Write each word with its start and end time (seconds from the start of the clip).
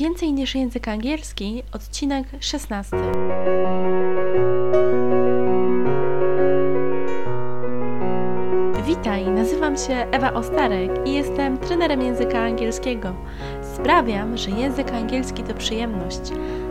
Więcej 0.00 0.32
niż 0.32 0.54
język 0.54 0.88
angielski, 0.88 1.62
odcinek 1.72 2.26
16. 2.40 2.96
Witaj, 8.86 9.26
nazywam 9.30 9.76
się 9.76 9.94
Ewa 9.94 10.32
Ostarek 10.32 10.90
i 11.04 11.14
jestem 11.14 11.58
trenerem 11.58 12.02
języka 12.02 12.38
angielskiego. 12.38 13.14
Sprawiam, 13.74 14.36
że 14.36 14.50
język 14.50 14.92
angielski 14.92 15.42
to 15.42 15.54
przyjemność. 15.54 16.20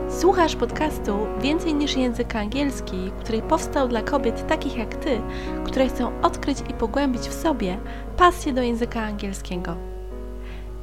Słuchasz 0.09 0.55
podcastu 0.55 1.17
Więcej 1.41 1.73
niż 1.73 1.95
język 1.97 2.35
angielski, 2.35 3.11
który 3.19 3.41
powstał 3.41 3.87
dla 3.87 4.01
kobiet 4.01 4.47
takich 4.47 4.77
jak 4.77 4.95
ty, 4.95 5.21
które 5.65 5.87
chcą 5.87 6.21
odkryć 6.21 6.57
i 6.69 6.73
pogłębić 6.73 7.21
w 7.21 7.41
sobie 7.41 7.77
pasję 8.17 8.53
do 8.53 8.61
języka 8.61 9.01
angielskiego. 9.01 9.94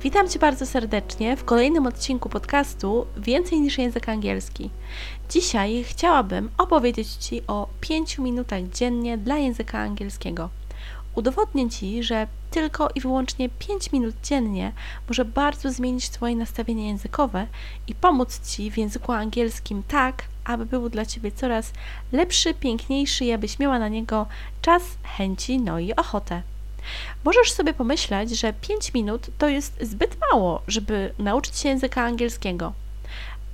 Witam 0.03 0.29
Cię 0.29 0.39
bardzo 0.39 0.67
serdecznie 0.67 1.37
w 1.37 1.45
kolejnym 1.45 1.87
odcinku 1.87 2.29
podcastu 2.29 3.07
Więcej 3.17 3.61
niż 3.61 3.79
język 3.79 4.09
angielski. 4.09 4.71
Dzisiaj 5.31 5.85
chciałabym 5.85 6.51
opowiedzieć 6.59 7.09
Ci 7.09 7.47
o 7.47 7.69
5 7.81 8.19
minutach 8.19 8.63
dziennie 8.63 9.19
dla 9.19 9.39
języka 9.39 9.79
angielskiego. 9.79 10.49
Udowodnię 11.15 11.71
Ci, 11.71 12.03
że 12.03 12.27
tylko 12.51 12.89
i 12.95 13.01
wyłącznie 13.01 13.49
5 13.49 13.93
minut 13.93 14.15
dziennie 14.23 14.73
może 15.09 15.25
bardzo 15.25 15.73
zmienić 15.73 16.11
Twoje 16.11 16.37
nastawienie 16.37 16.89
językowe 16.89 17.47
i 17.87 17.95
pomóc 17.95 18.41
Ci 18.51 18.71
w 18.71 18.79
języku 18.79 19.13
angielskim 19.13 19.83
tak, 19.89 20.25
aby 20.45 20.67
był 20.67 20.89
dla 20.89 21.07
Ciebie 21.07 21.33
coraz 21.33 21.73
lepszy, 22.13 22.55
piękniejszy 22.55 23.25
i 23.25 23.33
abyś 23.33 23.59
miała 23.59 23.79
na 23.79 23.89
niego 23.89 24.27
czas, 24.63 24.83
chęci, 25.03 25.61
no 25.61 25.79
i 25.79 25.95
ochotę. 25.95 26.43
Możesz 27.25 27.53
sobie 27.53 27.75
pomyśleć, 27.75 28.31
że 28.31 28.53
5 28.53 28.95
minut 28.95 29.27
to 29.39 29.49
jest 29.49 29.79
zbyt 29.81 30.17
mało, 30.31 30.63
żeby 30.69 31.15
nauczyć 31.19 31.59
się 31.59 31.69
języka 31.69 32.03
angielskiego. 32.03 32.73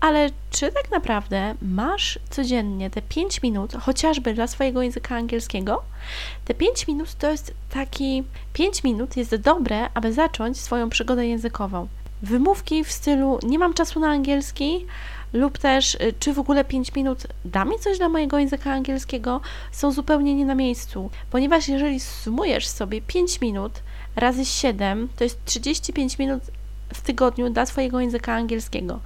Ale 0.00 0.30
czy 0.50 0.72
tak 0.72 0.90
naprawdę 0.90 1.54
masz 1.62 2.18
codziennie 2.30 2.90
te 2.90 3.02
5 3.02 3.42
minut, 3.42 3.72
chociażby 3.80 4.34
dla 4.34 4.46
swojego 4.46 4.82
języka 4.82 5.16
angielskiego? 5.16 5.82
Te 6.44 6.54
5 6.54 6.86
minut 6.86 7.14
to 7.14 7.30
jest 7.30 7.54
taki. 7.70 8.24
5 8.52 8.84
minut 8.84 9.16
jest 9.16 9.36
dobre, 9.36 9.88
aby 9.94 10.12
zacząć 10.12 10.60
swoją 10.60 10.90
przygodę 10.90 11.26
językową. 11.26 11.88
Wymówki 12.22 12.84
w 12.84 12.92
stylu 12.92 13.38
nie 13.42 13.58
mam 13.58 13.74
czasu 13.74 14.00
na 14.00 14.08
angielski, 14.08 14.86
lub 15.32 15.58
też 15.58 15.94
y, 15.94 16.14
czy 16.18 16.32
w 16.32 16.38
ogóle 16.38 16.64
5 16.64 16.94
minut 16.94 17.26
da 17.44 17.64
mi 17.64 17.78
coś 17.78 17.98
dla 17.98 18.08
mojego 18.08 18.38
języka 18.38 18.72
angielskiego, 18.72 19.40
są 19.72 19.92
zupełnie 19.92 20.34
nie 20.34 20.46
na 20.46 20.54
miejscu, 20.54 21.10
ponieważ 21.30 21.68
jeżeli 21.68 22.00
sumujesz 22.00 22.68
sobie 22.68 23.02
5 23.02 23.40
minut 23.40 23.72
razy 24.16 24.44
7, 24.44 25.08
to 25.16 25.24
jest 25.24 25.44
35 25.44 26.18
minut 26.18 26.42
w 26.94 27.00
tygodniu 27.00 27.50
dla 27.50 27.66
Twojego 27.66 28.00
języka 28.00 28.34
angielskiego. 28.34 29.00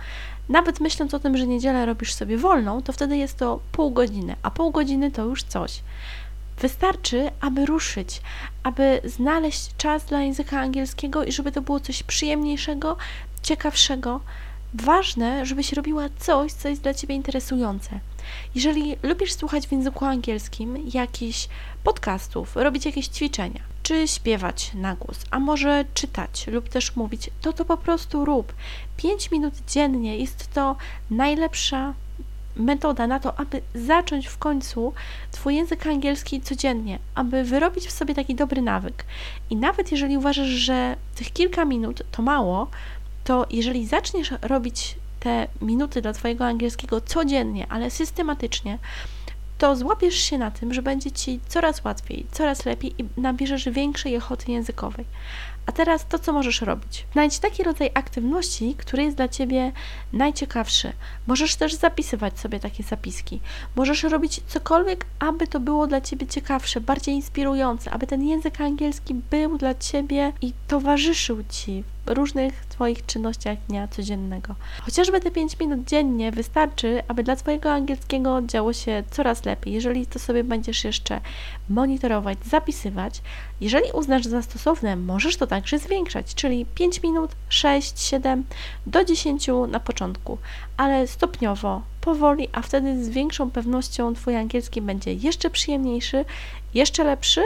Nawet 0.48 0.80
myśląc 0.80 1.14
o 1.14 1.18
tym, 1.18 1.36
że 1.36 1.46
niedzielę 1.46 1.86
robisz 1.86 2.14
sobie 2.14 2.38
wolną, 2.38 2.82
to 2.82 2.92
wtedy 2.92 3.16
jest 3.16 3.38
to 3.38 3.60
pół 3.72 3.90
godziny, 3.90 4.36
a 4.42 4.50
pół 4.50 4.70
godziny 4.70 5.10
to 5.10 5.24
już 5.24 5.42
coś. 5.42 5.80
Wystarczy, 6.62 7.30
aby 7.40 7.66
ruszyć, 7.66 8.22
aby 8.62 9.00
znaleźć 9.04 9.76
czas 9.76 10.04
dla 10.04 10.20
języka 10.20 10.60
angielskiego 10.60 11.24
i 11.24 11.32
żeby 11.32 11.52
to 11.52 11.62
było 11.62 11.80
coś 11.80 12.02
przyjemniejszego, 12.02 12.96
ciekawszego, 13.42 14.20
ważne, 14.74 15.46
żebyś 15.46 15.72
robiła 15.72 16.08
coś, 16.18 16.52
co 16.52 16.68
jest 16.68 16.82
dla 16.82 16.94
Ciebie 16.94 17.14
interesujące. 17.14 18.00
Jeżeli 18.54 18.96
lubisz 19.02 19.32
słuchać 19.32 19.66
w 19.66 19.72
języku 19.72 20.04
angielskim 20.04 20.90
jakichś 20.94 21.48
podcastów, 21.84 22.56
robić 22.56 22.86
jakieś 22.86 23.06
ćwiczenia, 23.06 23.60
czy 23.82 24.08
śpiewać 24.08 24.70
na 24.74 24.94
głos, 24.94 25.18
a 25.30 25.38
może 25.38 25.84
czytać 25.94 26.46
lub 26.46 26.68
też 26.68 26.96
mówić, 26.96 27.30
to 27.40 27.52
to 27.52 27.64
po 27.64 27.76
prostu 27.76 28.24
rób. 28.24 28.52
5 28.96 29.30
minut 29.30 29.54
dziennie 29.68 30.18
jest 30.18 30.52
to 30.52 30.76
najlepsza 31.10 31.94
metoda 32.56 33.06
na 33.06 33.20
to, 33.20 33.38
aby 33.40 33.62
zacząć 33.74 34.26
w 34.26 34.38
końcu 34.38 34.92
Twój 35.30 35.56
język 35.56 35.86
angielski 35.86 36.40
codziennie, 36.40 36.98
aby 37.14 37.44
wyrobić 37.44 37.86
w 37.86 37.90
sobie 37.90 38.14
taki 38.14 38.34
dobry 38.34 38.62
nawyk. 38.62 39.04
I 39.50 39.56
nawet 39.56 39.92
jeżeli 39.92 40.16
uważasz, 40.16 40.48
że 40.48 40.96
tych 41.14 41.32
kilka 41.32 41.64
minut 41.64 42.02
to 42.10 42.22
mało, 42.22 42.68
to 43.24 43.46
jeżeli 43.50 43.86
zaczniesz 43.86 44.32
robić 44.42 44.96
te 45.20 45.48
minuty 45.60 46.02
dla 46.02 46.12
Twojego 46.12 46.46
angielskiego 46.46 47.00
codziennie, 47.00 47.66
ale 47.68 47.90
systematycznie, 47.90 48.78
to 49.62 49.76
złapiesz 49.76 50.14
się 50.14 50.38
na 50.38 50.50
tym, 50.50 50.74
że 50.74 50.82
będzie 50.82 51.12
Ci 51.12 51.40
coraz 51.48 51.84
łatwiej, 51.84 52.26
coraz 52.32 52.64
lepiej 52.64 52.94
i 52.98 53.20
nabierzesz 53.20 53.68
większej 53.68 54.16
ochoty 54.16 54.52
językowej. 54.52 55.04
A 55.66 55.72
teraz 55.72 56.06
to, 56.06 56.18
co 56.18 56.32
możesz 56.32 56.60
robić. 56.60 57.06
Znajdź 57.12 57.38
taki 57.38 57.62
rodzaj 57.62 57.90
aktywności, 57.94 58.74
który 58.78 59.02
jest 59.02 59.16
dla 59.16 59.28
Ciebie 59.28 59.72
najciekawszy. 60.12 60.92
Możesz 61.26 61.56
też 61.56 61.74
zapisywać 61.74 62.38
sobie 62.38 62.60
takie 62.60 62.82
zapiski. 62.82 63.40
Możesz 63.76 64.02
robić 64.02 64.40
cokolwiek, 64.46 65.06
aby 65.18 65.46
to 65.46 65.60
było 65.60 65.86
dla 65.86 66.00
Ciebie 66.00 66.26
ciekawsze, 66.26 66.80
bardziej 66.80 67.14
inspirujące, 67.14 67.90
aby 67.90 68.06
ten 68.06 68.22
język 68.22 68.60
angielski 68.60 69.14
był 69.14 69.58
dla 69.58 69.74
Ciebie 69.74 70.32
i 70.40 70.52
towarzyszył 70.68 71.44
Ci 71.50 71.84
różnych 72.06 72.66
Twoich 72.66 73.06
czynnościach 73.06 73.58
dnia 73.68 73.88
codziennego. 73.88 74.54
Chociażby 74.82 75.20
te 75.20 75.30
5 75.30 75.58
minut 75.58 75.84
dziennie 75.84 76.32
wystarczy, 76.32 77.02
aby 77.08 77.22
dla 77.22 77.36
Twojego 77.36 77.72
angielskiego 77.72 78.42
działo 78.42 78.72
się 78.72 79.02
coraz 79.10 79.44
lepiej. 79.44 79.72
Jeżeli 79.72 80.06
to 80.06 80.18
sobie 80.18 80.44
będziesz 80.44 80.84
jeszcze 80.84 81.20
monitorować, 81.68 82.38
zapisywać, 82.44 83.22
jeżeli 83.60 83.92
uznasz 83.92 84.24
za 84.24 84.42
stosowne, 84.42 84.96
możesz 84.96 85.36
to 85.36 85.46
także 85.46 85.78
zwiększać, 85.78 86.34
czyli 86.34 86.66
5 86.66 87.02
minut, 87.02 87.30
6, 87.48 88.00
7 88.00 88.44
do 88.86 89.04
10 89.04 89.46
na 89.68 89.80
początku, 89.80 90.38
ale 90.76 91.06
stopniowo, 91.06 91.82
powoli, 92.00 92.48
a 92.52 92.62
wtedy 92.62 93.04
z 93.04 93.08
większą 93.08 93.50
pewnością 93.50 94.14
Twój 94.14 94.36
angielski 94.36 94.82
będzie 94.82 95.14
jeszcze 95.14 95.50
przyjemniejszy, 95.50 96.24
jeszcze 96.74 97.04
lepszy, 97.04 97.42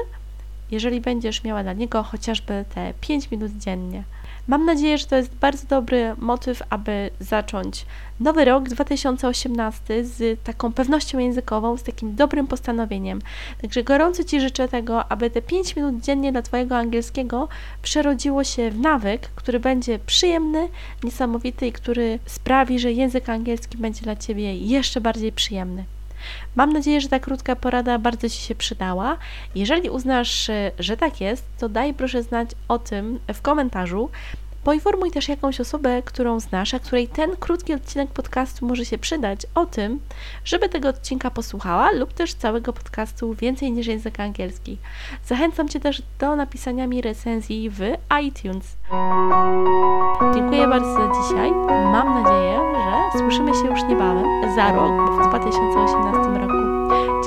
jeżeli 0.71 1.01
będziesz 1.01 1.45
miała 1.45 1.63
dla 1.63 1.73
niego 1.73 2.03
chociażby 2.03 2.65
te 2.75 2.95
5 3.01 3.31
minut 3.31 3.53
dziennie. 3.53 4.05
Mam 4.49 4.65
nadzieję, 4.65 4.99
że 4.99 5.07
to 5.07 5.17
jest 5.17 5.35
bardzo 5.35 5.67
dobry 5.67 6.15
motyw, 6.19 6.63
aby 6.71 7.11
zacząć 7.21 7.87
nowy 8.21 8.45
rok 8.45 8.69
2018 8.69 10.05
z 10.05 10.43
taką 10.45 10.73
pewnością 10.73 11.19
językową, 11.19 11.77
z 11.77 11.83
takim 11.83 12.15
dobrym 12.15 12.47
postanowieniem. 12.47 13.21
Także 13.63 13.83
gorąco 13.83 14.25
Ci 14.25 14.41
życzę 14.41 14.69
tego, 14.69 15.13
aby 15.13 15.31
te 15.31 15.43
5 15.43 15.77
minut 15.77 16.01
dziennie 16.01 16.33
dla 16.33 16.43
Twojego 16.43 16.77
angielskiego 16.77 17.49
przerodziło 17.83 18.45
się 18.45 18.71
w 18.71 18.79
nawyk, 18.79 19.29
który 19.35 19.61
będzie 19.61 19.99
przyjemny, 19.99 20.69
niesamowity 21.05 21.67
i 21.67 21.73
który 21.73 22.19
sprawi, 22.27 22.79
że 22.79 22.93
język 22.93 23.29
angielski 23.29 23.79
będzie 23.79 24.03
dla 24.03 24.17
Ciebie 24.17 24.57
jeszcze 24.57 25.01
bardziej 25.01 25.33
przyjemny. 25.33 25.85
Mam 26.57 26.73
nadzieję, 26.73 27.01
że 27.01 27.09
ta 27.09 27.19
krótka 27.19 27.57
porada 27.57 27.99
bardzo 27.99 28.29
Ci 28.29 28.39
się 28.39 28.55
przydała. 28.55 29.17
Jeżeli 29.55 29.91
uznasz, 29.91 30.51
że 30.79 30.97
tak 30.97 31.21
jest, 31.21 31.45
to 31.59 31.69
daj 31.69 31.95
proszę 31.95 32.23
znać 32.23 32.51
o 32.69 32.79
tym 32.79 33.19
w 33.35 33.43
komentarzu. 33.43 34.11
Poinformuj 34.65 35.11
też 35.11 35.29
jakąś 35.29 35.61
osobę, 35.61 36.03
którą 36.03 36.41
znasz, 36.41 36.75
a 36.75 36.79
której 36.79 37.09
ten 37.09 37.37
krótki 37.37 37.75
odcinek 37.75 38.11
podcastu 38.11 38.67
może 38.67 38.85
się 38.85 38.99
przydać, 38.99 39.41
o 39.55 39.67
tym, 39.67 40.01
żeby 40.45 40.69
tego 40.69 40.89
odcinka 40.89 41.31
posłuchała 41.31 41.91
lub 41.93 42.13
też 42.13 42.35
całego 42.35 42.73
podcastu 42.73 43.35
więcej 43.35 43.73
niż 43.73 43.87
język 43.87 44.21
angielski. 44.21 44.79
Zachęcam 45.25 45.69
Cię 45.69 45.81
też 45.81 46.03
do 46.19 46.37
napisania 46.37 46.87
mi 46.87 47.03
recenzji 47.03 47.71
w 47.71 47.81
iTunes. 48.23 48.77
Dziękuję 50.35 50.69
bardzo 50.69 50.95
za 50.95 51.13
dzisiaj. 51.23 51.51
Mam 51.69 52.23
nadzieję, 52.23 52.76
słyszymy 53.13 53.55
się 53.55 53.67
już 53.67 53.83
niebawem, 53.89 54.25
za 54.57 54.73
rok, 54.73 54.93
w 55.11 55.29
2018 55.29 56.41
roku. 56.41 56.55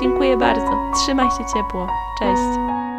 Dziękuję 0.00 0.36
bardzo. 0.36 0.70
Trzymaj 0.94 1.30
się 1.30 1.44
ciepło. 1.54 1.86
Cześć. 2.18 2.89